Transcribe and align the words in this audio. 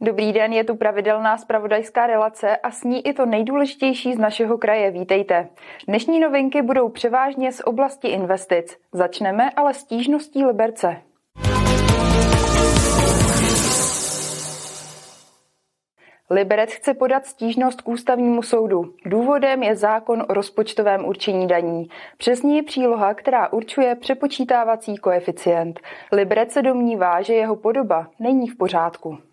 Dobrý 0.00 0.32
den, 0.32 0.52
je 0.52 0.64
tu 0.64 0.76
pravidelná 0.76 1.38
spravodajská 1.38 2.06
relace 2.06 2.56
a 2.56 2.70
s 2.70 2.84
ní 2.84 3.06
i 3.06 3.12
to 3.12 3.26
nejdůležitější 3.26 4.14
z 4.14 4.18
našeho 4.18 4.58
kraje. 4.58 4.90
Vítejte. 4.90 5.48
Dnešní 5.88 6.20
novinky 6.20 6.62
budou 6.62 6.88
převážně 6.88 7.52
z 7.52 7.60
oblasti 7.64 8.08
investic. 8.08 8.76
Začneme 8.92 9.50
ale 9.50 9.74
stížností 9.74 10.44
Liberce. 10.44 10.96
Liberec 16.30 16.72
chce 16.72 16.94
podat 16.94 17.26
stížnost 17.26 17.80
k 17.80 17.88
ústavnímu 17.88 18.42
soudu. 18.42 18.84
Důvodem 19.06 19.62
je 19.62 19.76
zákon 19.76 20.24
o 20.28 20.34
rozpočtovém 20.34 21.04
určení 21.04 21.46
daní. 21.46 21.88
Přesně 22.18 22.56
je 22.56 22.62
příloha, 22.62 23.14
která 23.14 23.52
určuje 23.52 23.94
přepočítávací 23.94 24.96
koeficient. 24.96 25.80
Liberec 26.12 26.52
se 26.52 26.62
domnívá, 26.62 27.22
že 27.22 27.34
jeho 27.34 27.56
podoba 27.56 28.06
není 28.20 28.48
v 28.48 28.56
pořádku. 28.56 29.27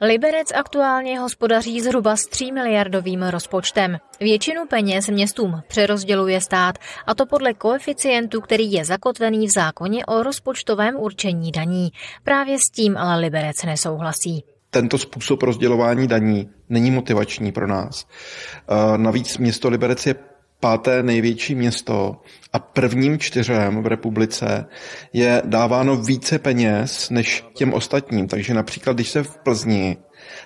Liberec 0.00 0.52
aktuálně 0.52 1.18
hospodaří 1.18 1.80
zhruba 1.80 2.16
s 2.16 2.26
3 2.26 2.52
miliardovým 2.52 3.22
rozpočtem. 3.22 3.96
Většinu 4.20 4.66
peněz 4.66 5.08
městům 5.08 5.62
přerozděluje 5.68 6.40
stát, 6.40 6.78
a 7.06 7.14
to 7.14 7.26
podle 7.26 7.54
koeficientu, 7.54 8.40
který 8.40 8.72
je 8.72 8.84
zakotvený 8.84 9.46
v 9.46 9.52
zákoně 9.52 10.06
o 10.06 10.22
rozpočtovém 10.22 10.96
určení 10.96 11.52
daní. 11.52 11.88
Právě 12.24 12.58
s 12.58 12.70
tím 12.74 12.96
ale 12.96 13.20
Liberec 13.20 13.62
nesouhlasí 13.64 14.44
tento 14.70 14.98
způsob 14.98 15.42
rozdělování 15.42 16.06
daní 16.06 16.48
není 16.68 16.90
motivační 16.90 17.52
pro 17.52 17.66
nás. 17.66 18.06
Eh, 18.06 18.98
navíc 18.98 19.38
město 19.38 19.68
Liberec 19.68 20.06
je 20.06 20.14
páté 20.60 21.02
největší 21.02 21.54
město 21.54 22.16
a 22.52 22.58
prvním 22.58 23.18
čtyřem 23.18 23.82
v 23.82 23.86
republice 23.86 24.66
je 25.12 25.42
dáváno 25.44 25.96
více 25.96 26.38
peněz 26.38 27.10
než 27.10 27.44
těm 27.54 27.72
ostatním. 27.72 28.28
Takže 28.28 28.54
například, 28.54 28.92
když 28.92 29.08
se 29.08 29.22
v 29.22 29.38
Plzni 29.38 29.96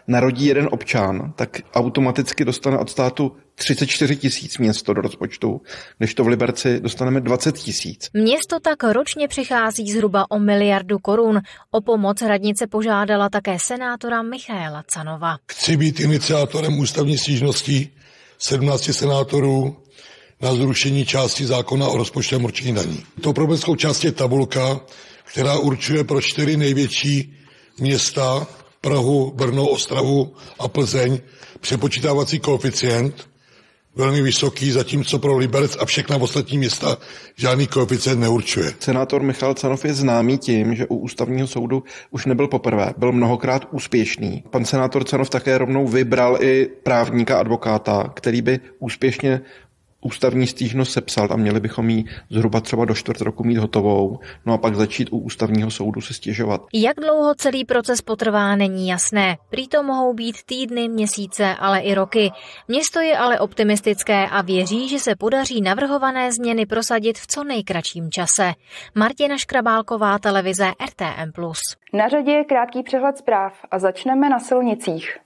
narodí 0.07 0.47
jeden 0.47 0.69
občan, 0.71 1.33
tak 1.37 1.59
automaticky 1.75 2.45
dostane 2.45 2.79
od 2.79 2.91
státu 2.91 3.37
34 3.55 4.17
tisíc 4.17 4.59
město 4.59 4.95
do 4.95 5.01
rozpočtu, 5.01 5.61
když 5.99 6.15
to 6.15 6.25
v 6.25 6.29
Liberci 6.29 6.81
dostaneme 6.81 7.21
20 7.21 7.59
tisíc. 7.59 8.11
Město 8.15 8.61
tak 8.61 8.85
ročně 8.85 9.29
přichází 9.29 9.93
zhruba 9.93 10.31
o 10.31 10.39
miliardu 10.39 10.99
korun. 10.99 11.41
O 11.71 11.81
pomoc 11.81 12.23
radnice 12.23 12.67
požádala 12.67 13.29
také 13.29 13.57
senátora 13.59 14.23
Michaela 14.23 14.85
Canova. 14.87 15.37
Chci 15.51 15.77
být 15.77 16.01
iniciátorem 16.01 16.79
ústavní 16.79 17.19
stížnosti 17.19 17.89
17 18.39 18.83
senátorů 18.93 19.77
na 20.41 20.55
zrušení 20.55 21.07
části 21.07 21.47
zákona 21.47 21.89
o 21.89 21.97
rozpočtovém 21.97 22.45
určení 22.45 22.75
daní. 22.75 23.05
To 23.21 23.33
problematickou 23.33 23.77
část 23.77 24.05
je 24.05 24.13
tabulka, 24.13 24.81
která 25.25 25.59
určuje 25.59 26.05
pro 26.05 26.21
čtyři 26.21 26.57
největší 26.57 27.37
města 27.79 28.47
Prahu, 28.81 29.33
Brno, 29.37 29.67
Ostravu 29.67 30.33
a 30.59 30.69
Plzeň 30.69 31.19
přepočítávací 31.61 32.39
koeficient 32.39 33.31
velmi 33.95 34.23
vysoký, 34.23 34.71
zatímco 34.71 35.19
pro 35.19 35.37
Liberec 35.37 35.77
a 35.81 35.85
všechna 35.85 36.17
ostatní 36.17 36.59
města 36.59 36.99
žádný 37.37 37.67
koeficient 37.67 38.21
neurčuje. 38.21 38.73
Senátor 38.81 39.23
Michal 39.23 39.55
Canov 39.55 39.85
je 39.85 39.95
známý 39.95 40.39
tím, 40.39 40.75
že 40.75 40.87
u 40.87 40.97
ústavního 40.97 41.47
soudu 41.47 41.83
už 42.11 42.27
nebyl 42.27 42.49
poprvé, 42.49 42.95
byl 42.97 43.13
mnohokrát 43.13 43.69
úspěšný. 43.71 44.45
Pan 44.51 44.65
senátor 44.65 45.05
Canov 45.05 45.31
také 45.31 45.59
rovnou 45.59 45.89
vybral 45.89 46.39
i 46.41 46.69
právníka 46.83 47.39
advokáta, 47.39 48.13
který 48.15 48.43
by 48.43 48.61
úspěšně 48.79 49.41
ústavní 50.01 50.47
stížnost 50.47 50.93
sepsal 50.93 51.29
a 51.31 51.37
měli 51.37 51.61
bychom 51.61 51.91
ji 51.91 52.05
zhruba 52.31 52.61
třeba 52.61 52.85
do 52.85 52.95
čtvrt 52.95 53.21
roku 53.21 53.45
mít 53.45 53.57
hotovou, 53.57 54.19
no 54.47 54.55
a 54.55 54.59
pak 54.59 54.75
začít 54.75 55.09
u 55.13 55.19
ústavního 55.19 55.71
soudu 55.71 56.01
se 56.01 56.15
stěžovat. 56.15 56.67
Jak 56.73 56.97
dlouho 56.97 57.35
celý 57.35 57.65
proces 57.65 58.03
potrvá, 58.03 58.57
není 58.57 58.89
jasné. 58.89 59.37
Prý 59.51 59.69
to 59.69 59.83
mohou 59.83 60.15
být 60.15 60.37
týdny, 60.47 60.89
měsíce, 60.89 61.55
ale 61.59 61.81
i 61.81 61.95
roky. 61.95 62.31
Město 62.69 63.01
je 63.01 63.19
ale 63.19 63.41
optimistické 63.41 64.27
a 64.27 64.43
věří, 64.43 64.89
že 64.89 64.99
se 64.99 65.17
podaří 65.17 65.61
navrhované 65.61 66.33
změny 66.33 66.67
prosadit 66.67 67.19
v 67.19 67.27
co 67.27 67.45
nejkratším 67.45 68.11
čase. 68.11 68.53
Martina 68.95 69.39
Škrabálková, 69.39 70.19
televize 70.19 70.73
RTM+. 70.87 71.33
Na 71.93 72.09
řadě 72.09 72.33
je 72.33 72.45
krátký 72.45 72.83
přehled 72.83 73.19
zpráv 73.19 73.53
a 73.71 73.79
začneme 73.79 74.29
na 74.29 74.39
silnicích. 74.39 75.19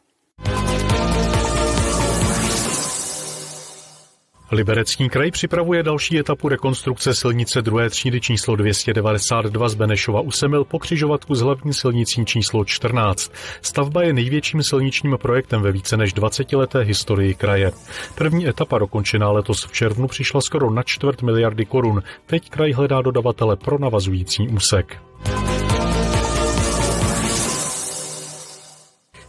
Liberecký 4.54 5.08
kraj 5.08 5.30
připravuje 5.30 5.82
další 5.82 6.18
etapu 6.18 6.48
rekonstrukce 6.48 7.14
silnice 7.14 7.62
druhé 7.62 7.90
třídy 7.90 8.20
číslo 8.20 8.56
292 8.56 9.68
z 9.68 9.74
Benešova 9.74 10.20
u 10.20 10.30
Semil 10.30 10.64
po 10.64 10.78
křižovatku 10.78 11.34
s 11.34 11.40
hlavní 11.40 11.74
silnicí 11.74 12.24
číslo 12.24 12.64
14. 12.64 13.32
Stavba 13.62 14.02
je 14.02 14.12
největším 14.12 14.62
silničním 14.62 15.18
projektem 15.22 15.62
ve 15.62 15.72
více 15.72 15.96
než 15.96 16.14
20-leté 16.14 16.80
historii 16.80 17.34
kraje. 17.34 17.72
První 18.14 18.48
etapa 18.48 18.78
dokončená 18.78 19.30
letos 19.30 19.64
v 19.64 19.72
červnu 19.72 20.08
přišla 20.08 20.40
skoro 20.40 20.70
na 20.70 20.82
čtvrt 20.82 21.22
miliardy 21.22 21.64
korun. 21.64 22.02
Teď 22.26 22.50
kraj 22.50 22.72
hledá 22.72 23.02
dodavatele 23.02 23.56
pro 23.56 23.78
navazující 23.78 24.48
úsek. 24.48 24.98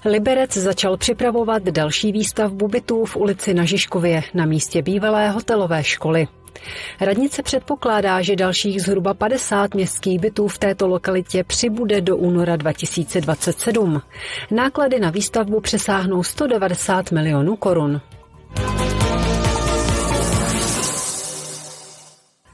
Liberec 0.05 0.57
začal 0.57 0.97
připravovat 0.97 1.63
další 1.63 2.11
výstavbu 2.11 2.67
bytů 2.67 3.05
v 3.05 3.15
ulici 3.15 3.53
na 3.53 3.65
Žižkově 3.65 4.23
na 4.33 4.45
místě 4.45 4.81
bývalé 4.81 5.29
hotelové 5.29 5.83
školy. 5.83 6.27
Radnice 7.01 7.43
předpokládá, 7.43 8.21
že 8.21 8.35
dalších 8.35 8.81
zhruba 8.81 9.13
50 9.13 9.73
městských 9.75 10.19
bytů 10.19 10.47
v 10.47 10.57
této 10.57 10.87
lokalitě 10.87 11.43
přibude 11.43 12.01
do 12.01 12.17
února 12.17 12.55
2027. 12.55 14.01
Náklady 14.51 14.99
na 14.99 15.09
výstavbu 15.09 15.61
přesáhnou 15.61 16.23
190 16.23 17.11
milionů 17.11 17.55
korun. 17.55 18.01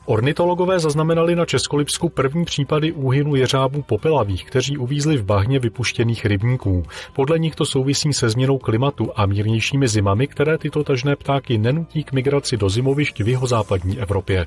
Ornitologové 0.05 0.79
zaznamenali 0.79 1.35
na 1.35 1.45
Českolipsku 1.45 2.09
první 2.09 2.45
případy 2.45 2.91
úhynu 2.91 3.35
jeřábů 3.35 3.81
popelavých, 3.81 4.45
kteří 4.45 4.77
uvízli 4.77 5.17
v 5.17 5.23
bahně 5.23 5.59
vypuštěných 5.59 6.25
rybníků. 6.25 6.83
Podle 7.13 7.39
nich 7.39 7.55
to 7.55 7.65
souvisí 7.65 8.13
se 8.13 8.29
změnou 8.29 8.57
klimatu 8.57 9.11
a 9.15 9.25
mírnějšími 9.25 9.87
zimami, 9.87 10.27
které 10.27 10.57
tyto 10.57 10.83
tažné 10.83 11.15
ptáky 11.15 11.57
nenutí 11.57 12.03
k 12.03 12.11
migraci 12.11 12.57
do 12.57 12.69
zimovišť 12.69 13.19
v 13.19 13.27
jeho 13.27 13.47
západní 13.47 13.99
Evropě. 13.99 14.45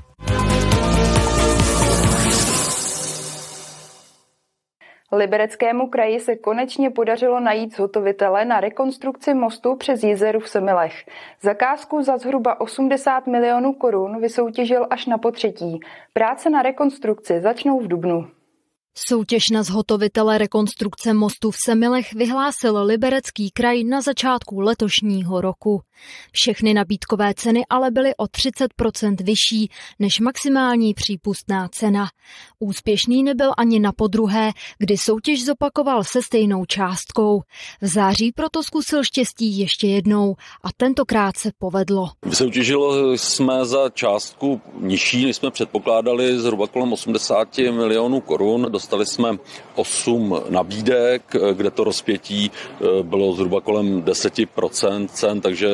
Libereckému 5.15 5.87
kraji 5.87 6.19
se 6.19 6.35
konečně 6.35 6.89
podařilo 6.89 7.39
najít 7.39 7.75
zhotovitele 7.75 8.45
na 8.45 8.59
rekonstrukci 8.59 9.33
mostu 9.33 9.75
přes 9.75 10.03
jezeru 10.03 10.39
v 10.39 10.49
Semilech. 10.49 11.05
Zakázku 11.41 12.01
za 12.03 12.17
zhruba 12.17 12.61
80 12.61 13.27
milionů 13.27 13.73
korun 13.73 14.21
vysoutěžil 14.21 14.87
až 14.89 15.05
na 15.05 15.17
potřetí. 15.17 15.79
Práce 16.13 16.49
na 16.49 16.61
rekonstrukci 16.61 17.41
začnou 17.41 17.79
v 17.79 17.87
Dubnu. 17.87 18.34
Soutěž 18.97 19.49
na 19.49 19.63
zhotovitele 19.63 20.37
rekonstrukce 20.37 21.13
mostu 21.13 21.51
v 21.51 21.55
Semilech 21.65 22.13
vyhlásil 22.13 22.83
Liberecký 22.83 23.51
kraj 23.51 23.83
na 23.83 24.01
začátku 24.01 24.59
letošního 24.59 25.41
roku. 25.41 25.81
Všechny 26.31 26.73
nabídkové 26.73 27.33
ceny 27.33 27.63
ale 27.69 27.91
byly 27.91 28.15
o 28.15 28.23
30% 28.23 29.15
vyšší 29.23 29.69
než 29.99 30.19
maximální 30.19 30.93
přípustná 30.93 31.67
cena. 31.67 32.07
Úspěšný 32.59 33.23
nebyl 33.23 33.51
ani 33.57 33.79
na 33.79 33.91
podruhé, 33.91 34.51
kdy 34.77 34.97
soutěž 34.97 35.45
zopakoval 35.45 36.03
se 36.03 36.21
stejnou 36.21 36.65
částkou. 36.65 37.41
V 37.81 37.87
září 37.87 38.31
proto 38.31 38.63
zkusil 38.63 39.03
štěstí 39.03 39.59
ještě 39.59 39.87
jednou 39.87 40.35
a 40.63 40.67
tentokrát 40.77 41.37
se 41.37 41.51
povedlo. 41.57 42.09
Soutěžilo 42.33 43.17
jsme 43.17 43.65
za 43.65 43.89
částku 43.89 44.61
nižší, 44.79 45.25
než 45.25 45.35
jsme 45.35 45.51
předpokládali, 45.51 46.39
zhruba 46.39 46.67
kolem 46.67 46.93
80 46.93 47.57
milionů 47.57 48.21
korun. 48.21 48.67
Dostali 48.85 49.05
jsme 49.05 49.37
8 49.75 50.41
nabídek, 50.49 51.35
kde 51.53 51.71
to 51.71 51.83
rozpětí 51.83 52.51
eh, 52.51 53.03
bylo 53.03 53.33
zhruba 53.33 53.61
kolem 53.61 54.01
10% 54.01 55.07
cen, 55.07 55.41
takže 55.41 55.67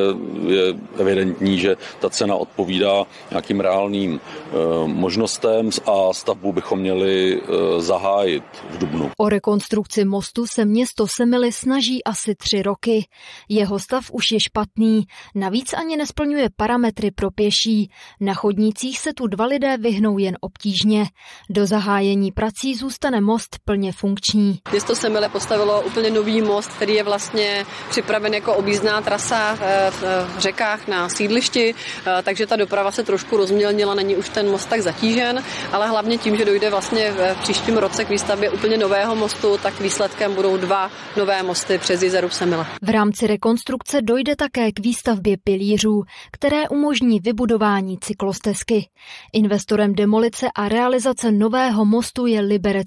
je 0.46 0.62
evidentní, 0.98 1.58
že 1.58 1.76
ta 2.00 2.10
cena 2.10 2.36
odpovídá 2.36 3.04
nějakým 3.30 3.60
reálným 3.60 4.20
eh, 4.20 4.52
možnostem 4.86 5.70
a 5.86 6.12
stavbu 6.12 6.52
bychom 6.52 6.78
měli 6.78 7.40
eh, 7.42 7.80
zahájit 7.80 8.44
v 8.70 8.78
Dubnu. 8.78 9.10
O 9.18 9.28
rekonstrukci 9.28 10.04
mostu 10.04 10.46
se 10.46 10.64
město 10.64 11.06
Semily 11.06 11.52
snaží 11.52 12.04
asi 12.04 12.34
tři 12.34 12.62
roky. 12.62 13.06
Jeho 13.48 13.78
stav 13.78 14.10
už 14.12 14.32
je 14.32 14.40
špatný, 14.40 15.04
navíc 15.34 15.72
ani 15.72 15.96
nesplňuje 15.96 16.48
parametry 16.56 17.10
pro 17.10 17.30
pěší. 17.30 17.90
Na 18.20 18.34
chodnících 18.34 18.98
se 18.98 19.12
tu 19.12 19.26
dva 19.26 19.46
lidé 19.46 19.76
vyhnou 19.76 20.18
jen 20.18 20.36
obtížně. 20.40 21.04
Do 21.50 21.66
zahájení 21.66 22.32
prací 22.32 22.74
zůstává 22.74 23.01
zůstane 23.02 23.20
most 23.20 23.56
plně 23.64 23.92
funkční. 23.92 24.58
Město 24.70 24.94
Semile 24.94 25.28
postavilo 25.28 25.82
úplně 25.82 26.10
nový 26.10 26.42
most, 26.42 26.68
který 26.72 26.94
je 26.94 27.02
vlastně 27.02 27.66
připraven 27.90 28.34
jako 28.34 28.54
objízdná 28.54 29.00
trasa 29.00 29.58
v 29.90 30.38
řekách 30.38 30.88
na 30.88 31.08
sídlišti, 31.08 31.74
takže 32.22 32.46
ta 32.46 32.56
doprava 32.56 32.90
se 32.90 33.02
trošku 33.02 33.36
rozmělnila, 33.36 33.94
není 33.94 34.16
už 34.16 34.28
ten 34.28 34.50
most 34.50 34.68
tak 34.68 34.80
zatížen, 34.80 35.42
ale 35.72 35.88
hlavně 35.88 36.18
tím, 36.18 36.36
že 36.36 36.44
dojde 36.44 36.70
vlastně 36.70 37.12
v 37.12 37.42
příštím 37.42 37.76
roce 37.76 38.04
k 38.04 38.08
výstavbě 38.08 38.50
úplně 38.50 38.76
nového 38.76 39.16
mostu, 39.16 39.58
tak 39.62 39.80
výsledkem 39.80 40.34
budou 40.34 40.56
dva 40.56 40.90
nové 41.16 41.42
mosty 41.42 41.78
přes 41.78 42.02
jezeru 42.02 42.30
Semile. 42.30 42.66
V 42.82 42.88
rámci 42.88 43.26
rekonstrukce 43.26 44.02
dojde 44.02 44.36
také 44.36 44.72
k 44.72 44.80
výstavbě 44.80 45.36
pilířů, 45.44 46.02
které 46.32 46.68
umožní 46.68 47.20
vybudování 47.20 47.98
cyklostezky. 48.00 48.88
Investorem 49.32 49.94
demolice 49.94 50.46
a 50.54 50.68
realizace 50.68 51.32
nového 51.32 51.84
mostu 51.84 52.26
je 52.26 52.40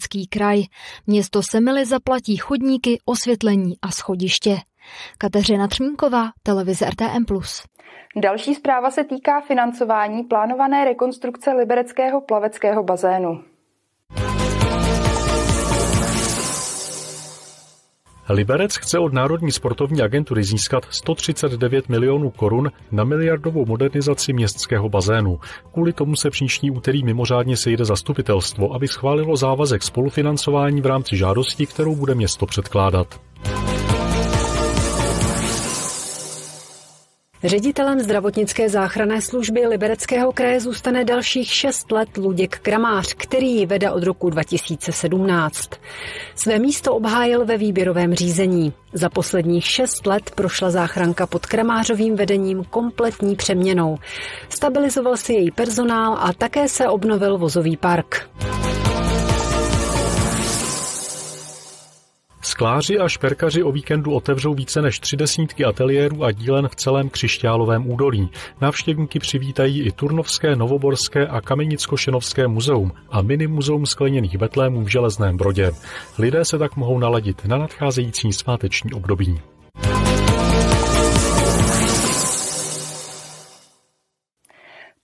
Liberecký 0.06 0.28
kraj. 0.28 0.64
Město 1.08 1.42
Semily 1.52 1.86
zaplatí 1.86 2.38
chodníky, 2.38 3.00
osvětlení 3.06 3.74
a 3.82 3.92
schodiště. 3.92 4.58
Kateřina 5.18 5.68
Třmínková, 5.68 6.32
televize 6.44 6.86
RTM+. 6.86 7.26
Další 8.16 8.56
zpráva 8.56 8.92
se 8.92 9.04
týká 9.04 9.42
financování 9.42 10.24
plánované 10.24 10.86
rekonstrukce 10.86 11.52
libereckého 11.52 12.22
plaveckého 12.22 12.84
bazénu. 12.84 13.44
Liberec 18.30 18.76
chce 18.76 19.00
od 19.00 19.14
Národní 19.14 19.52
sportovní 19.52 20.02
agentury 20.02 20.44
získat 20.44 20.88
139 20.90 21.90
milionů 21.90 22.30
korun 22.30 22.72
na 22.92 23.04
miliardovou 23.04 23.66
modernizaci 23.66 24.34
městského 24.34 24.90
bazénu. 24.90 25.40
Kvůli 25.74 25.94
tomu 25.94 26.16
se 26.16 26.30
příští 26.30 26.72
úterý 26.72 27.04
mimořádně 27.04 27.58
sejde 27.58 27.86
zastupitelstvo, 27.86 28.74
aby 28.74 28.88
schválilo 28.88 29.36
závazek 29.38 29.84
spolufinancování 29.84 30.82
v 30.82 30.86
rámci 30.86 31.18
žádosti, 31.18 31.66
kterou 31.66 31.96
bude 31.96 32.16
město 32.16 32.46
předkládat. 32.46 33.20
Ředitelem 37.46 38.00
zdravotnické 38.00 38.70
záchranné 38.70 39.22
služby 39.22 39.68
Libereckého 39.68 40.32
kraje 40.32 40.60
zůstane 40.60 41.06
dalších 41.06 41.52
šest 41.52 41.92
let 41.92 42.18
Luděk 42.18 42.60
Kramář, 42.60 43.14
který 43.14 43.56
ji 43.56 43.66
vede 43.66 43.92
od 43.92 44.04
roku 44.04 44.30
2017. 44.30 45.70
Své 46.36 46.60
místo 46.60 46.96
obhájil 46.96 47.46
ve 47.46 47.58
výběrovém 47.58 48.14
řízení. 48.14 48.74
Za 48.94 49.10
posledních 49.10 49.66
šest 49.66 50.06
let 50.06 50.32
prošla 50.36 50.72
záchranka 50.72 51.28
pod 51.28 51.46
Kramářovým 51.46 52.16
vedením 52.16 52.64
kompletní 52.64 53.36
přeměnou. 53.36 53.98
Stabilizoval 54.50 55.18
si 55.18 55.34
její 55.34 55.52
personál 55.52 56.18
a 56.20 56.34
také 56.34 56.68
se 56.68 56.88
obnovil 56.88 57.38
vozový 57.38 57.78
park. 57.78 58.30
Skláři 62.46 63.00
a 63.00 63.08
šperkaři 63.08 63.64
o 63.64 63.72
víkendu 63.72 64.14
otevřou 64.14 64.54
více 64.54 64.82
než 64.82 65.00
tři 65.00 65.18
desítky 65.18 65.66
ateliérů 65.66 66.24
a 66.24 66.32
dílen 66.32 66.68
v 66.68 66.76
celém 66.76 67.10
křišťálovém 67.10 67.92
údolí. 67.92 68.30
Návštěvníky 68.62 69.20
přivítají 69.20 69.82
i 69.82 69.92
Turnovské, 69.92 70.56
Novoborské 70.56 71.28
a 71.28 71.42
Kamenicko-Šenovské 71.42 72.48
muzeum 72.48 72.92
a 73.10 73.22
mini 73.22 73.48
muzeum 73.48 73.86
skleněných 73.86 74.38
betlémů 74.38 74.84
v 74.84 74.88
Železném 74.88 75.38
Brodě. 75.38 75.72
Lidé 76.18 76.46
se 76.46 76.58
tak 76.58 76.76
mohou 76.76 77.00
naladit 77.00 77.46
na 77.46 77.58
nadcházející 77.58 78.34
sváteční 78.34 78.94
období. 78.94 79.42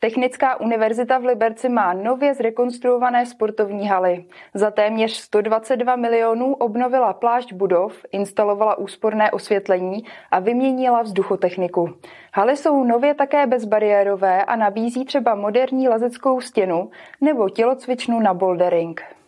Technická 0.03 0.59
univerzita 0.59 1.17
v 1.17 1.25
Liberci 1.25 1.69
má 1.69 1.93
nově 1.93 2.33
zrekonstruované 2.33 3.25
sportovní 3.25 3.87
haly. 3.87 4.25
Za 4.53 4.71
téměř 4.71 5.11
122 5.11 5.95
milionů 5.95 6.53
obnovila 6.53 7.13
plášť 7.13 7.53
budov, 7.53 8.05
instalovala 8.11 8.77
úsporné 8.77 9.31
osvětlení 9.31 10.05
a 10.31 10.39
vyměnila 10.39 11.01
vzduchotechniku. 11.01 11.93
Haly 12.33 12.57
jsou 12.57 12.83
nově 12.83 13.13
také 13.13 13.47
bezbariérové 13.47 14.45
a 14.45 14.55
nabízí 14.55 15.05
třeba 15.05 15.35
moderní 15.35 15.89
lezeckou 15.89 16.41
stěnu 16.41 16.89
nebo 17.21 17.49
tělocvičnu 17.49 18.19
na 18.19 18.33
bouldering. 18.33 19.20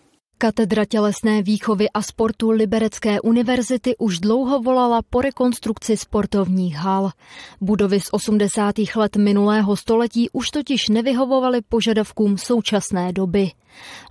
Katedra 0.44 0.86
tělesné 0.86 1.42
výchovy 1.42 1.90
a 1.90 2.01
sportu 2.01 2.51
Liberecké 2.51 3.22
univerzity 3.22 3.98
už 3.98 4.19
dlouho 4.19 4.62
volala 4.62 5.01
po 5.10 5.22
rekonstrukci 5.22 5.98
sportovních 5.98 6.75
hal. 6.75 7.12
Budovy 7.62 8.00
z 8.00 8.10
80. 8.12 8.75
let 8.95 9.16
minulého 9.16 9.75
století 9.75 10.30
už 10.34 10.50
totiž 10.50 10.90
nevyhovovaly 10.90 11.62
požadavkům 11.69 12.38
současné 12.38 13.13
doby. 13.13 13.51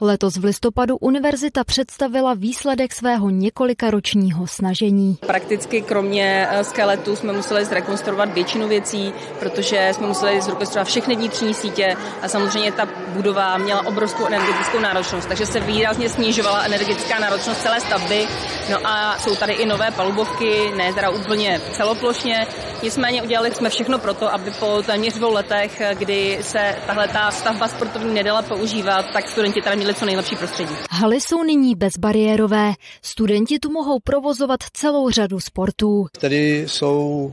Letos 0.01 0.37
v 0.37 0.45
listopadu 0.45 0.97
univerzita 0.97 1.65
představila 1.65 2.35
výsledek 2.35 2.93
svého 2.93 3.31
několikaročního 3.31 4.47
snažení. 4.47 5.17
Prakticky 5.27 5.83
kromě 5.83 6.47
eh, 6.51 6.65
skeletu 6.65 7.17
jsme 7.17 7.33
museli 7.33 7.65
zrekonstruovat 7.65 8.35
většinu 8.35 8.69
věcí, 8.69 9.13
protože 9.39 9.91
jsme 9.93 10.07
museli 10.07 10.41
zrekonstruovat 10.41 10.89
všechny 10.89 11.17
vnitřní 11.17 11.55
sítě 11.55 11.97
a 12.23 12.29
samozřejmě 12.29 12.73
ta 12.73 12.89
budova 13.09 13.59
měla 13.59 13.87
obrovskou 13.87 14.27
energetickou 14.27 14.81
náročnost, 14.81 15.29
takže 15.29 15.47
se 15.47 15.61
výrazně 15.61 16.09
snižovala 16.23 16.63
energetická 16.65 17.19
náročnost 17.19 17.63
celé 17.63 17.81
stavby. 17.81 18.27
No 18.71 18.79
a 18.85 19.19
jsou 19.19 19.37
tady 19.37 19.53
i 19.53 19.67
nové 19.67 19.91
palubovky, 19.91 20.73
ne 20.77 20.95
teda 20.95 21.11
úplně 21.11 21.61
celoplošně, 21.73 22.47
nicméně 22.83 23.23
udělali 23.23 23.55
jsme 23.55 23.71
všechno 23.71 23.99
pro 23.99 24.15
to, 24.15 24.35
aby 24.35 24.51
po 24.51 24.83
téměř 24.87 25.15
dvou 25.15 25.33
letech, 25.33 25.83
kdy 25.99 26.39
se 26.41 26.77
tahle 26.87 27.09
ta 27.09 27.31
stavba 27.31 27.69
sportovní 27.69 28.15
nedala 28.15 28.43
používat, 28.43 29.07
tak 29.13 29.29
studenti 29.29 29.53
studenti 29.53 29.65
tady 29.65 29.77
měli 29.77 29.95
co 29.95 30.05
nejlepší 30.05 30.37
prostředí. 30.37 30.75
Haly 30.91 31.21
jsou 31.21 31.43
nyní 31.43 31.75
bezbariérové. 31.75 32.73
Studenti 33.03 33.59
tu 33.59 33.73
mohou 33.73 33.99
provozovat 34.05 34.61
celou 34.73 35.11
řadu 35.11 35.41
sportů. 35.41 36.07
Tady 36.21 36.65
jsou 36.69 37.33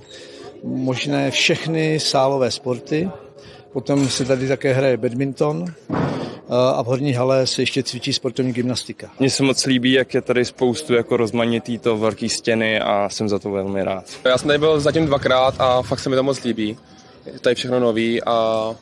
možné 0.63 1.31
všechny 1.31 1.99
sálové 1.99 2.51
sporty. 2.51 3.09
Potom 3.73 4.09
se 4.09 4.25
tady 4.25 4.47
také 4.47 4.73
hraje 4.73 4.97
badminton 4.97 5.65
a 6.49 6.83
v 6.83 6.85
horní 6.85 7.13
hale 7.13 7.47
se 7.47 7.61
ještě 7.61 7.83
cvičí 7.83 8.13
sportovní 8.13 8.53
gymnastika. 8.53 9.11
Mně 9.19 9.29
se 9.29 9.43
moc 9.43 9.65
líbí, 9.65 9.91
jak 9.91 10.13
je 10.13 10.21
tady 10.21 10.45
spoustu 10.45 10.93
jako 10.93 11.17
rozmanitý 11.17 11.77
to 11.77 11.97
velký 11.97 12.29
stěny 12.29 12.79
a 12.79 13.09
jsem 13.09 13.29
za 13.29 13.39
to 13.39 13.51
velmi 13.51 13.83
rád. 13.83 14.05
Já 14.25 14.37
jsem 14.37 14.47
tady 14.47 14.59
byl 14.59 14.79
zatím 14.79 15.05
dvakrát 15.05 15.55
a 15.59 15.81
fakt 15.81 15.99
se 15.99 16.09
mi 16.09 16.15
to 16.15 16.23
moc 16.23 16.43
líbí. 16.43 16.77
Je 17.25 17.39
tady 17.39 17.55
všechno 17.55 17.79
nový 17.79 18.23
a 18.23 18.75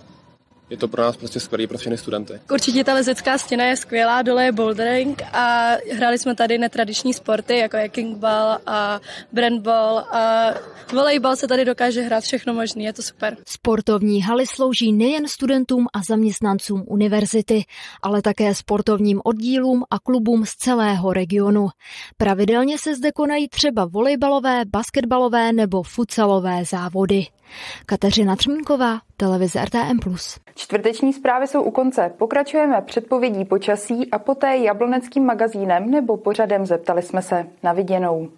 je 0.70 0.78
to 0.78 0.88
pro 0.88 1.02
nás 1.02 1.18
prostě 1.18 1.40
skvělý 1.40 1.68
pro 1.68 1.78
všechny 1.78 1.98
studenty. 1.98 2.40
Určitě 2.52 2.84
ta 2.84 2.94
lezecká 2.94 3.38
stěna 3.38 3.66
je 3.66 3.78
skvělá, 3.78 4.22
dole 4.22 4.46
je 4.46 4.52
bouldering 4.52 5.22
a 5.34 5.72
hráli 5.94 6.18
jsme 6.18 6.36
tady 6.36 6.58
netradiční 6.58 7.14
sporty, 7.14 7.58
jako 7.58 7.78
je 7.78 7.90
kingball 7.90 8.58
a 8.66 9.00
brandball 9.32 9.98
a 9.98 10.54
volejbal 10.94 11.36
se 11.36 11.48
tady 11.48 11.66
dokáže 11.66 12.02
hrát 12.02 12.24
všechno 12.24 12.54
možné, 12.54 12.84
je 12.84 12.94
to 12.94 13.02
super. 13.02 13.38
Sportovní 13.48 14.22
haly 14.22 14.48
slouží 14.48 14.94
nejen 14.94 15.28
studentům 15.28 15.88
a 15.94 16.00
zaměstnancům 16.10 16.84
univerzity, 16.88 17.64
ale 18.02 18.22
také 18.22 18.56
sportovním 18.56 19.22
oddílům 19.24 19.84
a 19.90 20.00
klubům 20.00 20.46
z 20.46 20.56
celého 20.56 21.14
regionu. 21.14 21.68
Pravidelně 22.18 22.78
se 22.78 22.96
zde 22.96 23.12
konají 23.12 23.48
třeba 23.50 23.86
volejbalové, 23.86 24.62
basketbalové 24.66 25.54
nebo 25.54 25.84
futsalové 25.84 26.66
závody. 26.66 27.26
Kateřina 27.86 28.36
Třmínková, 28.36 29.00
televize 29.18 29.66
RTM+. 29.66 30.00
Čtvrteční 30.56 31.14
zprávy 31.14 31.48
jsou 31.48 31.64
u 31.64 31.72
konce. 31.72 32.14
Pokračujeme 32.18 32.82
předpovědí 32.82 33.46
počasí 33.46 34.12
a 34.12 34.20
poté 34.20 34.58
jabloneckým 34.58 35.26
magazínem 35.26 35.92
nebo 35.92 36.18
pořadem 36.18 36.66
Zeptali 36.66 37.02
jsme 37.02 37.22
se. 37.22 37.48
Na 37.64 37.74
viděnou. 37.74 38.30